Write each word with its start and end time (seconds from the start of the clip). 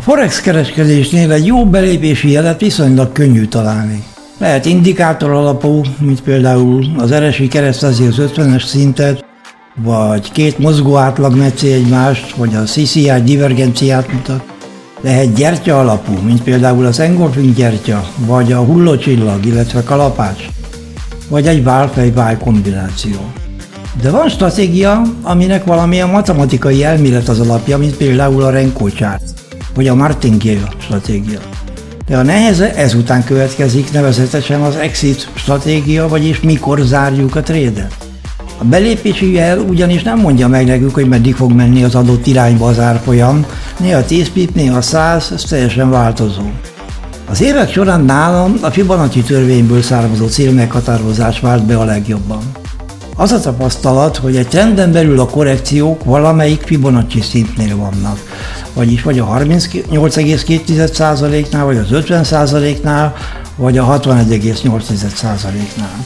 Forex 0.00 0.40
kereskedésnél 0.40 1.32
egy 1.32 1.46
jó 1.46 1.66
belépési 1.66 2.30
jelet 2.30 2.60
viszonylag 2.60 3.12
könnyű 3.12 3.44
találni. 3.44 4.04
Lehet 4.38 4.64
indikátor 4.64 5.30
alapú, 5.30 5.80
mint 6.00 6.22
például 6.22 6.86
az 6.98 7.14
RSI 7.14 7.48
keresztezi 7.48 8.06
az 8.06 8.16
50-es 8.18 8.64
szintet, 8.66 9.24
vagy 9.82 10.32
két 10.32 10.58
mozgó 10.58 10.96
átlag 10.96 11.36
mecci 11.36 11.72
egymást, 11.72 12.34
vagy 12.34 12.54
a 12.54 12.62
CCI 12.62 13.10
divergenciát 13.24 14.12
mutat. 14.12 14.42
Lehet 15.00 15.34
gyertya 15.34 15.80
alapú, 15.80 16.12
mint 16.24 16.42
például 16.42 16.86
az 16.86 17.00
engolfing 17.00 17.54
gyertya, 17.54 18.04
vagy 18.16 18.52
a 18.52 18.58
hullócsillag, 18.58 19.44
illetve 19.44 19.82
kalapács, 19.82 20.44
vagy 21.28 21.46
egy 21.46 21.64
válfej 21.64 22.36
kombináció. 22.40 23.16
De 24.02 24.10
van 24.10 24.28
stratégia, 24.28 25.02
aminek 25.22 25.64
valamilyen 25.64 26.08
matematikai 26.08 26.84
elmélet 26.84 27.28
az 27.28 27.40
alapja, 27.40 27.78
mint 27.78 27.96
például 27.96 28.42
a 28.42 28.50
Renko 28.50 28.88
vagy 29.76 29.88
a 29.88 29.94
Martingale 29.94 30.68
stratégia. 30.78 31.38
De 32.06 32.16
a 32.16 32.22
neheze 32.22 32.74
ezután 32.74 33.24
következik, 33.24 33.92
nevezetesen 33.92 34.60
az 34.60 34.76
exit 34.76 35.28
stratégia, 35.34 36.08
vagyis 36.08 36.40
mikor 36.40 36.80
zárjuk 36.80 37.36
a 37.36 37.42
trédet. 37.42 37.96
A 38.58 38.64
belépési 38.64 39.32
jel 39.32 39.58
ugyanis 39.58 40.02
nem 40.02 40.18
mondja 40.18 40.48
meg 40.48 40.66
nekünk, 40.66 40.94
hogy 40.94 41.08
meddig 41.08 41.34
fog 41.34 41.52
menni 41.52 41.82
az 41.84 41.94
adott 41.94 42.26
irányba 42.26 42.66
az 42.66 42.78
árfolyam, 42.78 43.46
néha 43.80 44.04
10 44.04 44.30
pip, 44.32 44.54
néha 44.54 44.80
100, 44.80 45.30
ez 45.34 45.42
teljesen 45.42 45.90
változó. 45.90 46.50
Az 47.28 47.42
évek 47.42 47.72
során 47.72 48.04
nálam 48.04 48.58
a 48.60 48.70
Fibonacci 48.70 49.20
törvényből 49.20 49.82
származó 49.82 50.26
célmeghatározás 50.26 51.40
vált 51.40 51.64
be 51.64 51.76
a 51.78 51.84
legjobban. 51.84 52.45
Az 53.18 53.32
a 53.32 53.40
tapasztalat, 53.40 54.16
hogy 54.16 54.36
egy 54.36 54.48
trenden 54.48 54.92
belül 54.92 55.20
a 55.20 55.26
korrekciók 55.26 56.04
valamelyik 56.04 56.60
Fibonacci 56.60 57.20
szintnél 57.20 57.76
vannak, 57.76 58.18
vagyis 58.74 59.02
vagy 59.02 59.18
a 59.18 59.26
38,2%-nál, 59.26 61.64
vagy 61.64 61.76
az 61.76 61.86
50%-nál, 61.90 63.14
vagy 63.56 63.78
a 63.78 64.00
61,8%-nál. 64.00 66.04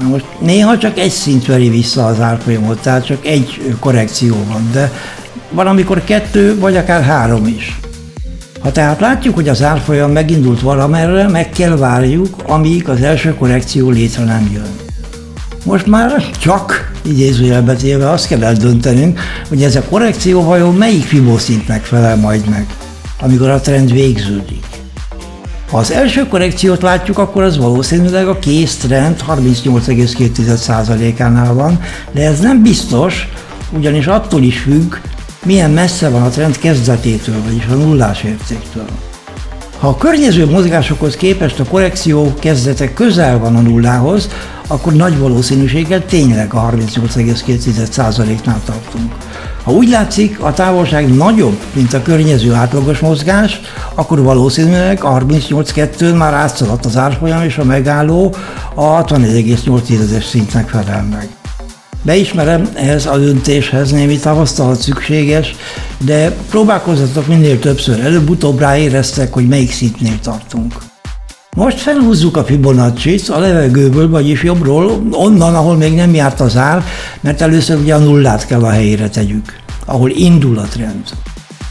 Na 0.00 0.08
most 0.08 0.24
néha 0.40 0.78
csak 0.78 0.98
egy 0.98 1.10
szint 1.10 1.46
veri 1.46 1.68
vissza 1.68 2.06
az 2.06 2.20
árfolyamot, 2.20 2.80
tehát 2.80 3.04
csak 3.04 3.26
egy 3.26 3.74
korrekció 3.80 4.36
van, 4.48 4.68
de 4.72 4.92
van, 5.50 5.66
amikor 5.66 6.04
kettő, 6.04 6.58
vagy 6.58 6.76
akár 6.76 7.02
három 7.02 7.46
is. 7.46 7.80
Ha 8.60 8.72
tehát 8.72 9.00
látjuk, 9.00 9.34
hogy 9.34 9.48
az 9.48 9.62
árfolyam 9.62 10.10
megindult 10.10 10.60
valamerre, 10.60 11.28
meg 11.28 11.50
kell 11.50 11.76
várjuk, 11.76 12.36
amíg 12.46 12.88
az 12.88 13.02
első 13.02 13.34
korrekció 13.34 13.90
létre 13.90 14.24
nem 14.24 14.50
jön. 14.52 14.81
Most 15.62 15.86
már 15.86 16.30
csak, 16.38 16.92
idézőjelbe 17.02 17.74
téve 17.74 18.10
azt 18.10 18.26
kell 18.26 18.44
eldöntenünk, 18.44 19.20
hogy 19.48 19.62
ez 19.62 19.76
a 19.76 19.82
korrekció 19.82 20.42
vajon 20.42 20.74
melyik 20.74 21.04
Fibó 21.04 21.38
szintnek 21.38 21.84
felel 21.84 22.16
majd 22.16 22.48
meg, 22.48 22.66
amikor 23.20 23.50
a 23.50 23.60
trend 23.60 23.92
végződik. 23.92 24.64
Ha 25.70 25.78
az 25.78 25.92
első 25.92 26.26
korrekciót 26.26 26.82
látjuk, 26.82 27.18
akkor 27.18 27.42
az 27.42 27.56
valószínűleg 27.56 28.28
a 28.28 28.38
kész 28.38 28.76
trend 28.76 29.24
38,2%-ánál 29.28 31.54
van, 31.54 31.80
de 32.12 32.26
ez 32.26 32.40
nem 32.40 32.62
biztos, 32.62 33.28
ugyanis 33.76 34.06
attól 34.06 34.42
is 34.42 34.58
függ, 34.58 34.94
milyen 35.44 35.70
messze 35.70 36.08
van 36.08 36.22
a 36.22 36.28
trend 36.28 36.58
kezdetétől, 36.58 37.42
vagyis 37.44 37.66
a 37.66 37.74
nullás 37.74 38.22
értéktől. 38.22 38.86
Ha 39.78 39.88
a 39.88 39.96
környező 39.96 40.50
mozgásokhoz 40.50 41.16
képest 41.16 41.60
a 41.60 41.64
korrekció 41.64 42.34
kezdete 42.38 42.92
közel 42.92 43.38
van 43.38 43.56
a 43.56 43.60
nullához, 43.60 44.28
akkor 44.72 44.92
nagy 44.92 45.18
valószínűséggel 45.18 46.04
tényleg 46.04 46.54
a 46.54 46.70
38,2%-nál 46.70 48.60
tartunk. 48.64 49.12
Ha 49.64 49.72
úgy 49.72 49.88
látszik, 49.88 50.40
a 50.40 50.52
távolság 50.52 51.14
nagyobb, 51.14 51.56
mint 51.72 51.92
a 51.92 52.02
környező 52.02 52.52
átlagos 52.52 52.98
mozgás, 52.98 53.60
akkor 53.94 54.22
valószínűleg 54.22 55.04
a 55.04 55.18
38.2 55.18 56.16
már 56.16 56.34
átszaladt 56.34 56.84
az 56.84 56.96
árfolyam, 56.96 57.42
és 57.42 57.58
a 57.58 57.64
megálló 57.64 58.34
a 58.74 59.04
61,8-es 59.04 60.28
szintnek 60.28 60.68
felel 60.68 61.06
meg. 61.10 61.28
Beismerem, 62.02 62.68
ehhez 62.74 63.06
a 63.06 63.18
döntéshez 63.18 63.90
némi 63.90 64.18
tapasztalat 64.18 64.80
szükséges, 64.80 65.54
de 65.98 66.30
próbálkozzatok 66.50 67.26
minél 67.26 67.58
többször, 67.58 68.00
előbb-utóbb 68.00 68.58
ráéreztek, 68.58 69.32
hogy 69.32 69.48
melyik 69.48 69.72
szintnél 69.72 70.18
tartunk. 70.22 70.91
Most 71.56 71.78
felhúzzuk 71.78 72.36
a 72.36 72.44
fibonacci 72.44 73.20
a 73.28 73.38
levegőből, 73.38 74.08
vagyis 74.08 74.42
jobbról, 74.42 75.02
onnan, 75.10 75.54
ahol 75.54 75.76
még 75.76 75.94
nem 75.94 76.14
járt 76.14 76.40
az 76.40 76.56
ár, 76.56 76.84
mert 77.20 77.40
először 77.40 77.78
ugye 77.78 77.94
a 77.94 77.98
nullát 77.98 78.46
kell 78.46 78.62
a 78.62 78.70
helyére 78.70 79.08
tegyük, 79.08 79.56
ahol 79.86 80.10
indul 80.10 80.58
a 80.58 80.62
trend. 80.62 81.04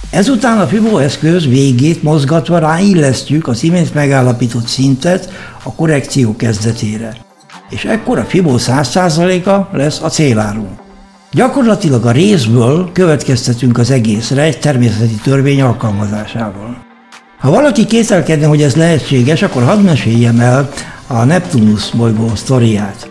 Ezután 0.09 0.59
a 0.59 0.67
Fibó 0.67 0.97
eszköz 0.97 1.47
végét 1.47 2.03
mozgatva 2.03 2.57
ráillesztjük 2.57 3.47
az 3.47 3.63
imént 3.63 3.93
megállapított 3.93 4.67
szintet 4.67 5.29
a 5.63 5.73
korrekció 5.73 6.35
kezdetére. 6.35 7.15
És 7.69 7.85
ekkor 7.85 8.17
a 8.17 8.23
Fibó 8.23 8.55
100%-a 8.57 9.77
lesz 9.77 10.01
a 10.01 10.09
célárunk. 10.09 10.79
Gyakorlatilag 11.31 12.05
a 12.05 12.11
részből 12.11 12.89
következtetünk 12.93 13.77
az 13.77 13.91
egészre 13.91 14.41
egy 14.41 14.59
természeti 14.59 15.15
törvény 15.23 15.61
alkalmazásával. 15.61 16.90
Ha 17.41 17.49
valaki 17.49 17.85
kételkedne, 17.85 18.45
hogy 18.45 18.61
ez 18.61 18.75
lehetséges, 18.75 19.41
akkor 19.41 19.63
hadd 19.63 19.79
meséljem 19.79 20.39
el 20.39 20.69
a 21.07 21.23
Neptunus 21.23 21.89
bolygó 21.89 22.31
sztoriát. 22.35 23.09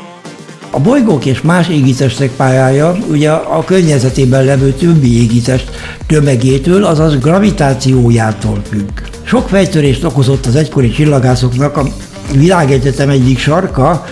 A 0.71 0.81
bolygók 0.81 1.25
és 1.25 1.41
más 1.41 1.69
égitestek 1.69 2.31
pályája 2.31 2.97
ugye 3.11 3.31
a 3.31 3.65
környezetében 3.65 4.45
levő 4.45 4.73
többi 4.73 5.21
égitest 5.21 5.71
tömegétől, 6.07 6.85
azaz 6.85 7.19
gravitációjától 7.19 8.63
függ. 8.69 8.91
Sok 9.23 9.49
fejtörést 9.49 10.05
okozott 10.05 10.47
az 10.47 10.57
egykori 10.57 10.91
csillagászoknak 10.91 11.77
a 11.77 11.87
világegyetem 12.33 13.09
egyik 13.09 13.39
sarka, 13.39 14.05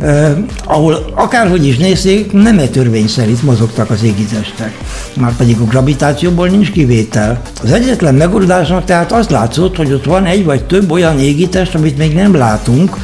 eh, 0.00 0.36
ahol 0.64 1.04
akárhogy 1.14 1.66
is 1.66 1.76
nézzék, 1.76 2.32
nem 2.32 2.58
egy 2.58 2.70
törvény 2.70 3.08
szerint 3.08 3.42
mozogtak 3.42 3.90
az 3.90 4.02
égitestek. 4.02 4.78
Már 5.16 5.36
pedig 5.36 5.56
a 5.60 5.64
gravitációból 5.64 6.48
nincs 6.48 6.70
kivétel. 6.70 7.40
Az 7.62 7.72
egyetlen 7.72 8.14
megoldásnak 8.14 8.84
tehát 8.84 9.12
az 9.12 9.28
látszott, 9.28 9.76
hogy 9.76 9.92
ott 9.92 10.04
van 10.04 10.24
egy 10.24 10.44
vagy 10.44 10.64
több 10.64 10.90
olyan 10.90 11.18
égitest, 11.18 11.74
amit 11.74 11.98
még 11.98 12.14
nem 12.14 12.34
látunk, 12.34 12.96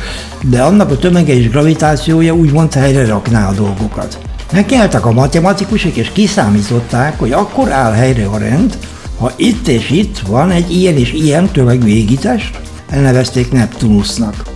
de 0.43 0.63
annak 0.63 0.91
a 0.91 0.99
tömege 0.99 1.35
és 1.35 1.51
gravitációja 1.51 2.35
úgymond 2.35 2.73
helyre 2.73 3.07
rakná 3.07 3.49
a 3.49 3.55
dolgokat. 3.55 4.19
Megkeltek 4.53 5.07
a 5.07 5.13
matematikusok 5.13 5.97
és 5.97 6.11
kiszámították, 6.13 7.19
hogy 7.19 7.33
akkor 7.33 7.71
áll 7.71 7.93
helyre 7.93 8.27
a 8.27 8.39
rend, 8.39 8.79
ha 9.19 9.33
itt 9.37 9.69
és 9.69 9.91
itt 9.91 10.19
van 10.19 10.51
egy 10.51 10.77
ilyen 10.77 10.97
és 10.97 11.13
ilyen 11.13 11.49
tömegű 11.53 11.87
égitest, 11.87 12.61
elnevezték 12.89 13.53
Neptunusnak. 13.53 14.52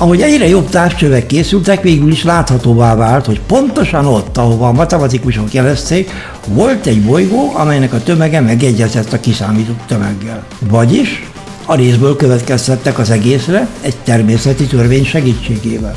Ahogy 0.00 0.20
egyre 0.20 0.48
jobb 0.48 0.68
távcsövek 0.68 1.26
készültek, 1.26 1.82
végül 1.82 2.10
is 2.10 2.24
láthatóvá 2.24 2.94
vált, 2.94 3.26
hogy 3.26 3.40
pontosan 3.46 4.06
ott, 4.06 4.36
ahova 4.36 4.68
a 4.68 4.72
matematikusok 4.72 5.52
jelezték, 5.52 6.10
volt 6.46 6.86
egy 6.86 7.02
bolygó, 7.02 7.52
amelynek 7.54 7.92
a 7.92 8.02
tömege 8.02 8.40
megegyezett 8.40 9.12
a 9.12 9.20
kiszámított 9.20 9.80
tömeggel. 9.86 10.46
Vagyis 10.58 11.28
a 11.64 11.74
részből 11.74 12.16
következtettek 12.16 12.98
az 12.98 13.10
egészre 13.10 13.68
egy 13.80 13.96
természeti 14.04 14.64
törvény 14.64 15.04
segítségével. 15.04 15.96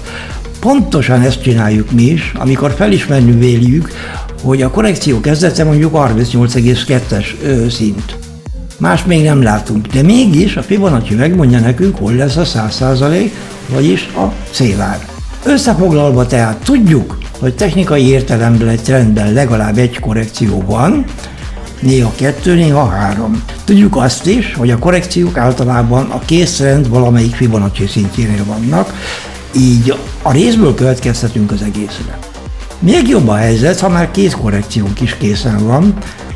Pontosan 0.59 1.21
ezt 1.21 1.41
csináljuk 1.41 1.91
mi 1.91 2.03
is, 2.03 2.31
amikor 2.35 2.73
felismerni 2.77 3.31
véljük, 3.31 3.91
hogy 4.43 4.61
a 4.61 4.71
korrekció 4.71 5.19
kezdete 5.19 5.63
mondjuk 5.63 5.93
38,2-es 5.95 7.25
szint. 7.69 8.15
Más 8.81 9.05
még 9.05 9.23
nem 9.23 9.41
látunk, 9.41 9.87
de 9.87 10.01
mégis 10.01 10.57
a 10.57 10.61
Fibonacci 10.61 11.15
megmondja 11.15 11.59
nekünk, 11.59 11.97
hol 11.97 12.13
lesz 12.13 12.35
a 12.35 12.43
100%, 12.43 13.29
vagyis 13.69 14.09
a 14.15 14.33
célár. 14.51 15.05
Összefoglalva 15.45 16.25
tehát 16.25 16.63
tudjuk, 16.63 17.17
hogy 17.39 17.55
technikai 17.55 18.07
értelemben 18.07 18.67
egy 18.67 18.81
trendben 18.81 19.33
legalább 19.33 19.77
egy 19.77 19.99
korrekció 19.99 20.63
van, 20.65 21.03
néha 21.79 22.11
kettő, 22.15 22.55
néha 22.55 22.87
három. 22.87 23.43
Tudjuk 23.63 23.95
azt 23.95 24.25
is, 24.27 24.53
hogy 24.53 24.69
a 24.69 24.77
korrekciók 24.77 25.37
általában 25.37 26.09
a 26.09 26.19
készrend 26.19 26.89
valamelyik 26.89 27.35
Fibonacci 27.35 27.87
szintjénél 27.87 28.45
vannak, 28.45 28.93
így 29.55 29.95
a 30.21 30.31
részből 30.31 30.75
következtetünk 30.75 31.51
az 31.51 31.61
egészre. 31.61 32.17
Még 32.79 33.07
jobb 33.07 33.27
a 33.27 33.35
helyzet, 33.35 33.79
ha 33.79 33.89
már 33.89 34.11
két 34.11 34.33
korrekciónk 34.33 35.01
is 35.01 35.17
készen 35.17 35.65
van, 35.67 35.93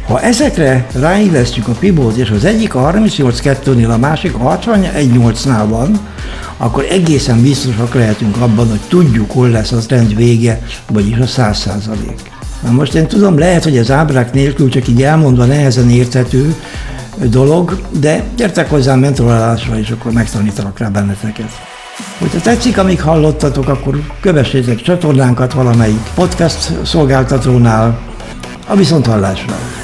ha 0.07 0.21
ezekre 0.21 0.85
ráillesztjük 0.93 1.67
a 1.67 1.71
Pibót, 1.71 2.15
és 2.15 2.29
az 2.29 2.45
egyik 2.45 2.75
a 2.75 2.91
38.2-nél, 2.91 3.93
a 3.93 3.97
másik 3.97 4.35
a 4.35 4.59
61.8-nál 4.59 5.65
van, 5.67 5.99
akkor 6.57 6.85
egészen 6.89 7.41
biztosak 7.41 7.93
lehetünk 7.93 8.37
abban, 8.37 8.69
hogy 8.69 8.81
tudjuk, 8.87 9.31
hol 9.31 9.49
lesz 9.49 9.71
az 9.71 9.85
trend 9.85 10.15
vége, 10.15 10.61
vagyis 10.91 11.17
a 11.17 11.25
100 11.25 11.57
százalék. 11.57 12.31
Na 12.63 12.71
most 12.71 12.93
én 12.93 13.07
tudom, 13.07 13.37
lehet, 13.37 13.63
hogy 13.63 13.77
az 13.77 13.91
ábrák 13.91 14.33
nélkül 14.33 14.69
csak 14.69 14.87
így 14.87 15.03
elmondva 15.03 15.45
nehezen 15.45 15.89
érthető 15.89 16.55
dolog, 17.17 17.79
de 17.99 18.23
gyertek 18.35 18.69
hozzám 18.69 18.99
mentorálásra, 18.99 19.79
és 19.79 19.89
akkor 19.89 20.11
megtanítalak 20.11 20.79
rá 20.79 20.87
benneteket. 20.87 21.51
Hogyha 22.19 22.39
tetszik, 22.39 22.77
amíg 22.77 23.01
hallottatok, 23.01 23.67
akkor 23.67 24.01
kövessétek 24.21 24.81
csatornánkat 24.81 25.53
valamelyik 25.53 26.11
podcast 26.15 26.71
szolgáltatónál, 26.83 27.99
a 28.67 28.75
viszonthallásra. 28.75 29.74